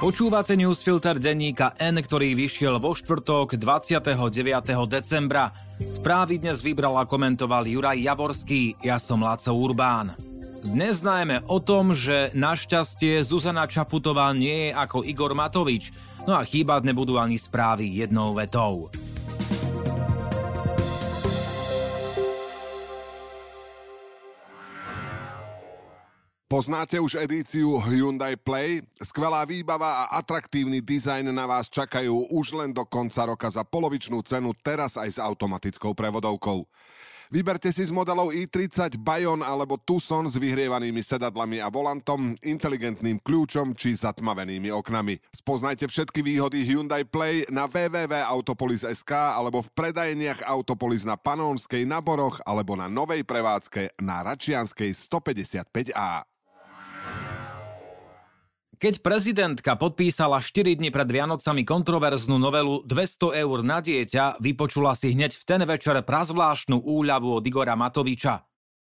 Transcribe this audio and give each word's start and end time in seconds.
Počúvate 0.00 0.56
newsfilter 0.56 1.20
denníka 1.20 1.76
N, 1.76 2.00
ktorý 2.00 2.32
vyšiel 2.32 2.80
vo 2.80 2.96
štvrtok 2.96 3.60
29. 3.60 4.16
decembra. 4.88 5.52
Správy 5.76 6.40
dnes 6.40 6.64
vybral 6.64 6.96
a 6.96 7.04
komentoval 7.04 7.68
Juraj 7.68 8.00
Javorský, 8.00 8.80
ja 8.80 8.96
som 8.96 9.20
Laco 9.20 9.52
Urbán. 9.52 10.16
Dnes 10.64 11.04
najmä 11.04 11.44
o 11.52 11.60
tom, 11.60 11.92
že 11.92 12.32
našťastie 12.32 13.20
Zuzana 13.20 13.68
Čaputová 13.68 14.32
nie 14.32 14.72
je 14.72 14.76
ako 14.80 15.04
Igor 15.04 15.36
Matovič, 15.36 15.92
no 16.24 16.32
a 16.32 16.48
chýbať 16.48 16.88
nebudú 16.88 17.20
ani 17.20 17.36
správy 17.36 18.00
jednou 18.00 18.32
vetou. 18.32 18.88
Poznáte 26.50 26.98
už 26.98 27.14
edíciu 27.14 27.78
Hyundai 27.78 28.34
Play? 28.34 28.82
Skvelá 28.98 29.46
výbava 29.46 30.02
a 30.02 30.18
atraktívny 30.18 30.82
dizajn 30.82 31.30
na 31.30 31.46
vás 31.46 31.70
čakajú 31.70 32.26
už 32.26 32.58
len 32.58 32.74
do 32.74 32.82
konca 32.82 33.22
roka 33.22 33.46
za 33.46 33.62
polovičnú 33.62 34.18
cenu, 34.26 34.50
teraz 34.58 34.98
aj 34.98 35.14
s 35.14 35.18
automatickou 35.22 35.94
prevodovkou. 35.94 36.66
Vyberte 37.30 37.70
si 37.70 37.86
z 37.86 37.94
modelov 37.94 38.34
i30 38.34 38.98
Bayon 38.98 39.46
alebo 39.46 39.78
Tucson 39.78 40.26
s 40.26 40.34
vyhrievanými 40.34 40.98
sedadlami 40.98 41.62
a 41.62 41.70
volantom, 41.70 42.34
inteligentným 42.42 43.22
kľúčom 43.22 43.70
či 43.78 43.94
zatmavenými 43.94 44.74
oknami. 44.74 45.22
Spoznajte 45.30 45.86
všetky 45.86 46.18
výhody 46.26 46.66
Hyundai 46.66 47.06
Play 47.06 47.46
na 47.46 47.70
www.autopolis.sk 47.70 49.38
alebo 49.38 49.62
v 49.62 49.70
predajeniach 49.70 50.42
Autopolis 50.50 51.06
na 51.06 51.14
Panónskej, 51.14 51.86
na 51.86 52.02
Boroch 52.02 52.42
alebo 52.42 52.74
na 52.74 52.90
novej 52.90 53.22
prevádzke 53.22 54.02
na 54.02 54.26
Račianskej 54.26 54.90
155A. 54.98 56.29
Keď 58.80 59.04
prezidentka 59.04 59.76
podpísala 59.76 60.40
4 60.40 60.80
dni 60.80 60.88
pred 60.88 61.04
Vianocami 61.04 61.68
kontroverznú 61.68 62.40
novelu 62.40 62.80
200 62.88 63.44
eur 63.44 63.60
na 63.60 63.84
dieťa, 63.84 64.40
vypočula 64.40 64.96
si 64.96 65.12
hneď 65.12 65.36
v 65.36 65.44
ten 65.44 65.60
večer 65.68 66.00
prazvláštnu 66.00 66.80
úľavu 66.80 67.28
od 67.28 67.44
Igora 67.44 67.76
Matoviča. 67.76 68.40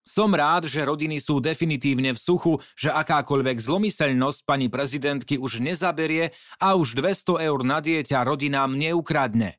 Som 0.04 0.36
rád, 0.36 0.68
že 0.68 0.84
rodiny 0.84 1.16
sú 1.16 1.40
definitívne 1.40 2.12
v 2.12 2.20
suchu, 2.20 2.60
že 2.76 2.92
akákoľvek 2.92 3.56
zlomyselnosť 3.56 4.44
pani 4.44 4.68
prezidentky 4.68 5.40
už 5.40 5.64
nezaberie 5.64 6.36
a 6.60 6.76
už 6.76 7.00
200 7.00 7.40
eur 7.40 7.64
na 7.64 7.80
dieťa 7.80 8.20
rodinám 8.20 8.76
neukradne. 8.76 9.56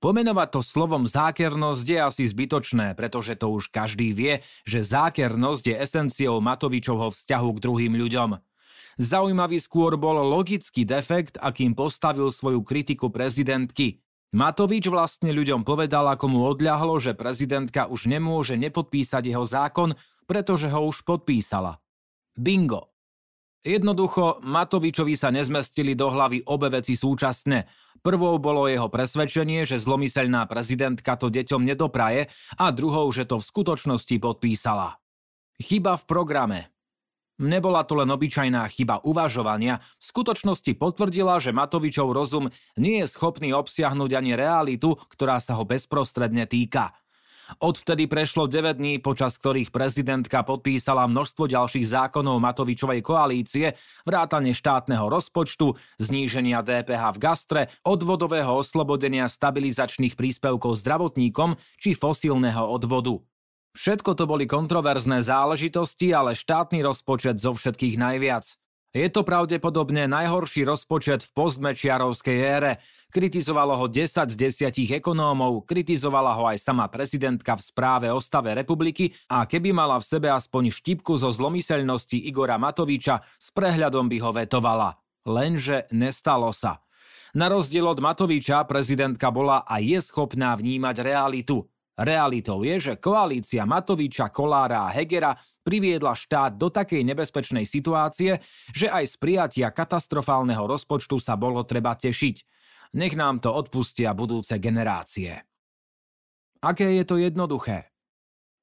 Pomenovať 0.00 0.48
to 0.56 0.60
slovom 0.64 1.04
zákernosť 1.04 1.84
je 1.84 2.00
asi 2.00 2.24
zbytočné, 2.32 2.96
pretože 2.96 3.36
to 3.36 3.52
už 3.52 3.68
každý 3.68 4.16
vie, 4.16 4.40
že 4.64 4.80
zákernosť 4.80 5.64
je 5.68 5.76
esenciou 5.84 6.40
Matovičovho 6.40 7.12
vzťahu 7.12 7.48
k 7.52 7.62
druhým 7.62 7.92
ľuďom. 8.00 8.51
Zaujímavý 9.00 9.62
skôr 9.62 9.96
bol 9.96 10.20
logický 10.20 10.84
defekt, 10.84 11.40
akým 11.40 11.72
postavil 11.72 12.28
svoju 12.28 12.60
kritiku 12.60 13.08
prezidentky. 13.08 14.02
Matovič 14.32 14.88
vlastne 14.88 15.28
ľuďom 15.28 15.60
povedal, 15.60 16.08
ako 16.08 16.24
mu 16.32 16.40
odľahlo, 16.48 16.96
že 16.96 17.12
prezidentka 17.12 17.84
už 17.84 18.08
nemôže 18.08 18.56
nepodpísať 18.56 19.28
jeho 19.28 19.44
zákon, 19.44 19.92
pretože 20.24 20.72
ho 20.72 20.88
už 20.88 21.04
podpísala. 21.04 21.76
Bingo. 22.32 22.96
Jednoducho, 23.62 24.40
Matovičovi 24.42 25.14
sa 25.14 25.28
nezmestili 25.30 25.92
do 25.92 26.10
hlavy 26.10 26.48
obe 26.48 26.72
veci 26.72 26.96
súčasne. 26.96 27.68
Prvou 28.02 28.40
bolo 28.40 28.66
jeho 28.66 28.90
presvedčenie, 28.90 29.62
že 29.62 29.78
zlomyselná 29.78 30.48
prezidentka 30.50 31.14
to 31.14 31.30
deťom 31.30 31.62
nedopraje 31.62 32.26
a 32.58 32.74
druhou, 32.74 33.06
že 33.14 33.28
to 33.28 33.38
v 33.38 33.46
skutočnosti 33.46 34.16
podpísala. 34.18 34.98
Chyba 35.62 35.94
v 35.94 36.04
programe. 36.08 36.71
Nebola 37.42 37.82
to 37.82 37.98
len 37.98 38.06
obyčajná 38.06 38.62
chyba 38.70 39.02
uvažovania, 39.02 39.82
v 39.98 40.04
skutočnosti 40.06 40.78
potvrdila, 40.78 41.42
že 41.42 41.50
Matovičov 41.50 42.14
rozum 42.14 42.46
nie 42.78 43.02
je 43.02 43.10
schopný 43.10 43.50
obsiahnuť 43.50 44.10
ani 44.14 44.38
realitu, 44.38 44.94
ktorá 45.10 45.42
sa 45.42 45.58
ho 45.58 45.66
bezprostredne 45.66 46.46
týka. 46.46 46.94
Odvtedy 47.58 48.06
prešlo 48.06 48.46
9 48.46 48.78
dní, 48.78 49.02
počas 49.02 49.36
ktorých 49.36 49.74
prezidentka 49.74 50.46
podpísala 50.46 51.10
množstvo 51.10 51.50
ďalších 51.50 51.84
zákonov 51.90 52.38
Matovičovej 52.38 53.02
koalície, 53.02 53.74
vrátane 54.06 54.54
štátneho 54.54 55.10
rozpočtu, 55.10 55.74
zníženia 55.98 56.62
DPH 56.62 57.18
v 57.18 57.18
gastre, 57.18 57.62
odvodového 57.82 58.54
oslobodenia 58.54 59.26
stabilizačných 59.26 60.14
príspevkov 60.14 60.78
zdravotníkom 60.80 61.58
či 61.76 61.98
fosílneho 61.98 62.70
odvodu. 62.70 63.20
Všetko 63.72 64.12
to 64.12 64.28
boli 64.28 64.44
kontroverzné 64.44 65.24
záležitosti, 65.24 66.12
ale 66.12 66.36
štátny 66.36 66.84
rozpočet 66.84 67.40
zo 67.40 67.56
všetkých 67.56 67.96
najviac. 67.96 68.44
Je 68.92 69.08
to 69.08 69.24
pravdepodobne 69.24 70.04
najhorší 70.04 70.68
rozpočet 70.68 71.24
v 71.24 71.32
postmečiarovskej 71.32 72.38
ére. 72.44 72.72
Kritizovalo 73.08 73.72
ho 73.80 73.88
10 73.88 74.28
z 74.28 74.36
10 74.36 75.00
ekonómov, 75.00 75.64
kritizovala 75.64 76.36
ho 76.36 76.44
aj 76.44 76.60
sama 76.60 76.92
prezidentka 76.92 77.56
v 77.56 77.64
správe 77.64 78.12
o 78.12 78.20
stave 78.20 78.52
republiky 78.52 79.08
a 79.32 79.48
keby 79.48 79.72
mala 79.72 79.96
v 79.96 80.04
sebe 80.04 80.28
aspoň 80.28 80.68
štipku 80.68 81.16
zo 81.16 81.32
zlomyselnosti 81.32 82.20
Igora 82.28 82.60
Matoviča, 82.60 83.24
s 83.40 83.48
prehľadom 83.56 84.12
by 84.12 84.18
ho 84.20 84.30
vetovala. 84.36 85.00
Lenže 85.24 85.88
nestalo 85.96 86.52
sa. 86.52 86.84
Na 87.32 87.48
rozdiel 87.48 87.88
od 87.88 87.96
Matoviča 87.96 88.60
prezidentka 88.68 89.32
bola 89.32 89.64
a 89.64 89.80
je 89.80 89.96
schopná 90.04 90.52
vnímať 90.52 91.00
realitu. 91.00 91.64
Realitou 91.92 92.64
je, 92.64 92.80
že 92.80 92.94
koalícia 92.96 93.68
Matoviča, 93.68 94.32
Kolára 94.32 94.88
a 94.88 94.92
Hegera 94.96 95.36
priviedla 95.60 96.16
štát 96.16 96.56
do 96.56 96.72
takej 96.72 97.04
nebezpečnej 97.04 97.68
situácie, 97.68 98.40
že 98.72 98.88
aj 98.88 99.04
z 99.12 99.14
prijatia 99.20 99.68
katastrofálneho 99.68 100.64
rozpočtu 100.64 101.20
sa 101.20 101.36
bolo 101.36 101.60
treba 101.68 101.92
tešiť. 101.92 102.36
Nech 102.96 103.12
nám 103.12 103.44
to 103.44 103.52
odpustia 103.52 104.16
budúce 104.16 104.56
generácie. 104.56 105.36
Aké 106.64 106.96
je 106.96 107.04
to 107.04 107.20
jednoduché? 107.20 107.91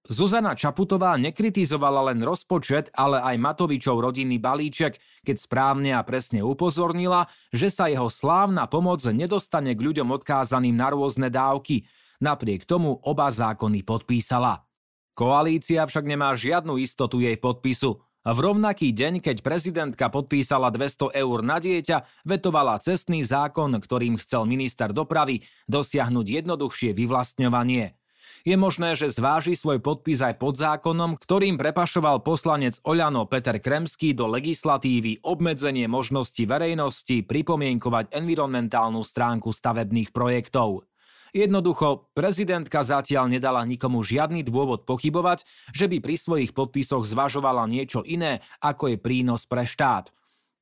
Zuzana 0.07 0.55
Čaputová 0.55 1.19
nekritizovala 1.19 2.13
len 2.13 2.23
rozpočet, 2.23 2.93
ale 2.95 3.19
aj 3.19 3.35
Matovičov 3.35 3.99
rodinný 3.99 4.39
balíček, 4.39 4.95
keď 5.27 5.35
správne 5.35 5.91
a 5.97 6.01
presne 6.07 6.45
upozornila, 6.45 7.27
že 7.51 7.67
sa 7.67 7.91
jeho 7.91 8.07
slávna 8.07 8.69
pomoc 8.71 9.03
nedostane 9.09 9.75
k 9.75 9.83
ľuďom 9.83 10.07
odkázaným 10.15 10.77
na 10.77 10.93
rôzne 10.93 11.27
dávky– 11.27 11.83
Napriek 12.19 12.67
tomu 12.67 12.99
oba 12.99 13.31
zákony 13.31 13.87
podpísala. 13.87 14.67
Koalícia 15.15 15.87
však 15.87 16.03
nemá 16.03 16.35
žiadnu 16.35 16.75
istotu 16.79 17.23
jej 17.23 17.35
podpisu. 17.39 18.03
V 18.19 18.39
rovnaký 18.43 18.91
deň, 18.91 19.23
keď 19.23 19.39
prezidentka 19.39 20.11
podpísala 20.11 20.67
200 20.67 21.16
eur 21.16 21.39
na 21.39 21.63
dieťa, 21.63 22.27
vetovala 22.27 22.83
cestný 22.83 23.23
zákon, 23.23 23.71
ktorým 23.79 24.19
chcel 24.19 24.43
minister 24.43 24.91
dopravy 24.91 25.39
dosiahnuť 25.71 26.43
jednoduchšie 26.43 26.91
vyvlastňovanie. 26.91 27.98
Je 28.47 28.55
možné, 28.55 28.95
že 28.95 29.11
zváži 29.11 29.59
svoj 29.59 29.83
podpis 29.83 30.23
aj 30.23 30.39
pod 30.39 30.55
zákonom, 30.55 31.19
ktorým 31.19 31.59
prepašoval 31.59 32.23
poslanec 32.23 32.79
Oľano 32.88 33.27
Peter 33.27 33.59
Kremský 33.59 34.16
do 34.16 34.31
legislatívy 34.31 35.19
obmedzenie 35.27 35.91
možnosti 35.91 36.39
verejnosti 36.47 37.28
pripomienkovať 37.28 38.16
environmentálnu 38.16 39.03
stránku 39.03 39.51
stavebných 39.51 40.16
projektov. 40.16 40.88
Jednoducho, 41.29 42.09
prezidentka 42.17 42.81
zatiaľ 42.81 43.29
nedala 43.29 43.61
nikomu 43.61 44.01
žiadny 44.01 44.41
dôvod 44.41 44.89
pochybovať, 44.89 45.45
že 45.75 45.85
by 45.85 46.01
pri 46.01 46.16
svojich 46.17 46.51
podpisoch 46.57 47.05
zvažovala 47.05 47.69
niečo 47.69 48.01
iné, 48.01 48.41
ako 48.63 48.95
je 48.95 48.97
prínos 48.97 49.45
pre 49.45 49.67
štát. 49.67 50.09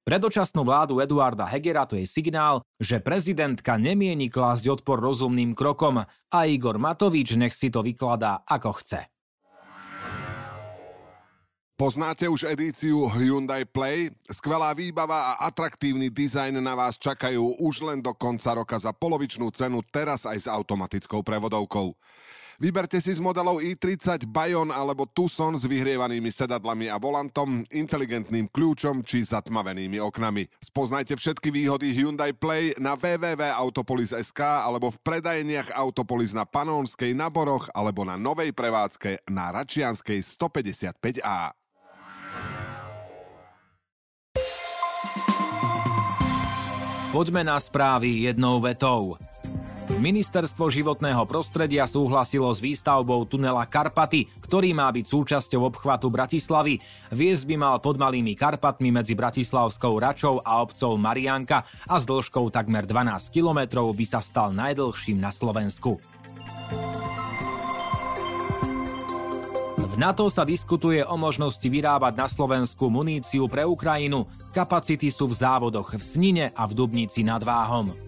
Predočasnú 0.08 0.64
vládu 0.64 1.04
Eduarda 1.04 1.44
Hegera 1.44 1.84
to 1.84 2.00
je 2.00 2.08
signál, 2.08 2.64
že 2.80 3.04
prezidentka 3.04 3.76
nemieni 3.76 4.32
klásť 4.32 4.80
odpor 4.80 5.04
rozumným 5.04 5.52
krokom 5.52 6.00
a 6.08 6.40
Igor 6.48 6.80
Matovič 6.80 7.36
nech 7.36 7.52
si 7.52 7.68
to 7.68 7.84
vykladá 7.84 8.40
ako 8.48 8.72
chce. 8.80 9.04
Poznáte 11.76 12.26
už 12.32 12.48
edíciu 12.48 13.04
Hyundai 13.20 13.68
Play? 13.68 14.10
Skvelá 14.32 14.72
výbava 14.72 15.36
a 15.36 15.52
atraktívny 15.52 16.08
dizajn 16.08 16.56
na 16.64 16.72
vás 16.72 16.96
čakajú 16.96 17.60
už 17.60 17.92
len 17.92 18.00
do 18.00 18.16
konca 18.16 18.56
roka 18.56 18.80
za 18.80 18.96
polovičnú 18.96 19.52
cenu, 19.52 19.84
teraz 19.92 20.24
aj 20.24 20.40
s 20.40 20.48
automatickou 20.48 21.20
prevodovkou. 21.20 21.92
Vyberte 22.58 22.98
si 22.98 23.14
z 23.14 23.22
modelov 23.22 23.62
i30 23.62 24.26
Bayon 24.34 24.74
alebo 24.74 25.06
Tucson 25.06 25.54
s 25.54 25.70
vyhrievanými 25.70 26.34
sedadlami 26.34 26.90
a 26.90 26.98
volantom, 26.98 27.62
inteligentným 27.70 28.50
kľúčom 28.50 29.06
či 29.06 29.22
zatmavenými 29.22 30.02
oknami. 30.02 30.50
Spoznajte 30.66 31.22
všetky 31.22 31.54
výhody 31.54 31.94
Hyundai 31.94 32.34
Play 32.34 32.74
na 32.82 32.98
www.autopolis.sk 32.98 34.42
alebo 34.42 34.90
v 34.90 34.98
predajeniach 35.06 35.70
Autopolis 35.78 36.34
na 36.34 36.50
Panónskej, 36.50 37.14
na 37.14 37.30
Boroch 37.30 37.70
alebo 37.78 38.02
na 38.02 38.18
novej 38.18 38.50
prevádzke 38.58 39.30
na 39.30 39.54
Račianskej 39.54 40.26
155A. 40.26 41.54
Poďme 47.14 47.46
na 47.46 47.62
správy 47.62 48.26
jednou 48.26 48.58
vetou. 48.58 49.22
Ministerstvo 49.98 50.70
životného 50.70 51.26
prostredia 51.26 51.90
súhlasilo 51.90 52.54
s 52.54 52.62
výstavbou 52.62 53.26
tunela 53.26 53.66
Karpaty, 53.66 54.30
ktorý 54.46 54.70
má 54.70 54.94
byť 54.94 55.06
súčasťou 55.10 55.74
obchvatu 55.74 56.14
Bratislavy. 56.14 56.78
Viesť 57.10 57.44
by 57.50 57.56
mal 57.58 57.76
pod 57.82 57.98
Malými 57.98 58.38
Karpatmi 58.38 58.94
medzi 58.94 59.18
Bratislavskou 59.18 59.98
Račou 59.98 60.38
a 60.46 60.62
obcov 60.62 61.02
Marianka 61.02 61.66
a 61.90 61.98
s 61.98 62.06
dĺžkou 62.06 62.54
takmer 62.54 62.86
12 62.86 63.34
kilometrov 63.34 63.90
by 63.98 64.06
sa 64.06 64.22
stal 64.22 64.54
najdlhším 64.54 65.18
na 65.18 65.34
Slovensku. 65.34 65.98
NATO 69.98 70.30
sa 70.30 70.46
diskutuje 70.46 71.02
o 71.02 71.18
možnosti 71.18 71.66
vyrábať 71.66 72.14
na 72.14 72.30
Slovensku 72.30 72.86
muníciu 72.86 73.50
pre 73.50 73.66
Ukrajinu. 73.66 74.30
Kapacity 74.54 75.10
sú 75.10 75.26
v 75.26 75.42
závodoch 75.42 75.98
v 75.98 76.04
Snine 76.06 76.46
a 76.54 76.70
v 76.70 76.78
Dubnici 76.78 77.26
nad 77.26 77.42
Váhom. 77.42 78.07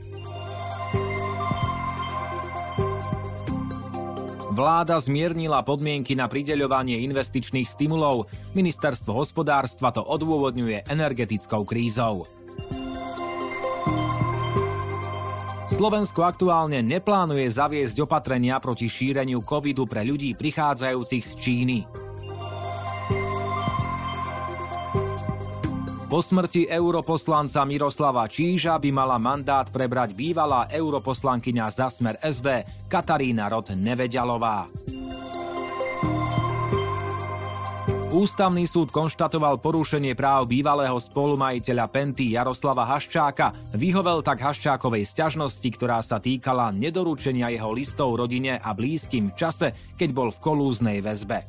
Vláda 4.59 4.99
zmiernila 4.99 5.63
podmienky 5.63 6.19
na 6.19 6.27
prideľovanie 6.27 6.99
investičných 7.07 7.63
stimulov. 7.63 8.27
Ministerstvo 8.59 9.15
hospodárstva 9.15 9.87
to 9.95 10.03
odôvodňuje 10.03 10.83
energetickou 10.91 11.63
krízou. 11.63 12.27
Slovensko 15.71 16.27
aktuálne 16.27 16.83
neplánuje 16.83 17.47
zaviesť 17.47 18.03
opatrenia 18.03 18.59
proti 18.59 18.91
šíreniu 18.91 19.47
covidu 19.47 19.87
pre 19.87 20.03
ľudí 20.03 20.35
prichádzajúcich 20.35 21.23
z 21.23 21.33
Číny. 21.39 21.77
Po 26.09 26.25
smrti 26.25 26.65
europoslanca 26.65 27.61
Miroslava 27.69 28.25
Číža 28.25 28.81
by 28.81 28.89
mala 28.89 29.21
mandát 29.21 29.69
prebrať 29.69 30.17
bývalá 30.17 30.65
europoslankyňa 30.65 31.65
za 31.69 31.85
smer 31.85 32.17
SD 32.17 32.65
Katarína 32.89 33.45
Rod 33.45 33.77
Nevedialová. 33.77 34.65
Ústavný 38.09 38.65
súd 38.65 38.89
konštatoval 38.89 39.61
porušenie 39.61 40.17
práv 40.17 40.49
bývalého 40.49 40.97
spolumajiteľa 40.97 41.85
Penty 41.93 42.33
Jaroslava 42.33 42.89
Haščáka. 42.89 43.77
Vyhovel 43.77 44.25
tak 44.25 44.41
Haščákovej 44.41 45.05
sťažnosti, 45.05 45.69
ktorá 45.77 46.01
sa 46.01 46.17
týkala 46.17 46.73
nedoručenia 46.73 47.53
jeho 47.53 47.69
listov 47.69 48.17
rodine 48.17 48.57
a 48.57 48.73
blízkym 48.73 49.29
v 49.29 49.37
čase, 49.37 49.67
keď 49.93 50.09
bol 50.09 50.33
v 50.33 50.41
kolúznej 50.41 51.05
väzbe. 51.05 51.45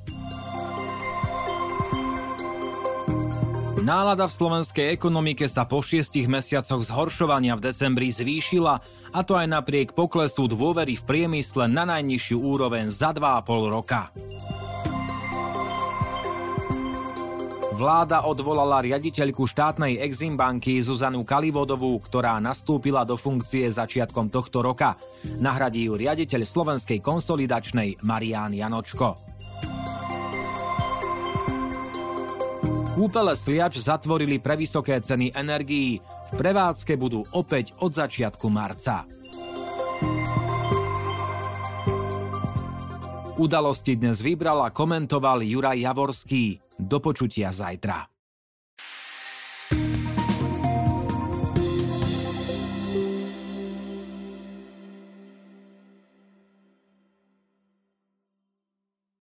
Nálada 3.80 4.28
v 4.28 4.36
slovenskej 4.36 4.86
ekonomike 4.92 5.48
sa 5.48 5.64
po 5.64 5.80
šiestich 5.80 6.28
mesiacoch 6.28 6.84
zhoršovania 6.84 7.56
v 7.56 7.72
decembri 7.72 8.12
zvýšila, 8.12 8.74
a 9.16 9.20
to 9.24 9.32
aj 9.40 9.48
napriek 9.48 9.96
poklesu 9.96 10.44
dôvery 10.52 11.00
v 11.00 11.06
priemysle 11.08 11.64
na 11.64 11.88
najnižšiu 11.88 12.36
úroveň 12.44 12.92
za 12.92 13.16
2,5 13.16 13.72
roka. 13.72 14.12
Vláda 17.72 18.28
odvolala 18.28 18.84
riaditeľku 18.84 19.48
štátnej 19.48 20.04
Eximbanky 20.04 20.84
Zuzanu 20.84 21.24
Kalivodovú, 21.24 21.96
ktorá 22.04 22.36
nastúpila 22.36 23.08
do 23.08 23.16
funkcie 23.16 23.64
začiatkom 23.72 24.28
tohto 24.28 24.60
roka. 24.60 25.00
Nahradí 25.40 25.88
ju 25.88 25.96
riaditeľ 25.96 26.44
Slovenskej 26.44 27.00
konsolidačnej 27.00 28.04
Marián 28.04 28.52
Janočko. 28.52 29.29
Kúpele 33.00 33.32
Sliač 33.32 33.80
zatvorili 33.80 34.36
pre 34.44 34.60
vysoké 34.60 35.00
ceny 35.00 35.32
energií. 35.32 35.96
V 36.04 36.32
prevádzke 36.36 37.00
budú 37.00 37.24
opäť 37.32 37.72
od 37.80 37.96
začiatku 37.96 38.52
marca. 38.52 39.08
Udalosti 43.40 43.96
dnes 43.96 44.20
vybral 44.20 44.60
a 44.60 44.68
komentoval 44.68 45.40
Juraj 45.40 45.80
Javorský. 45.80 46.60
Do 46.76 47.00
počutia 47.00 47.48
zajtra. 47.48 48.19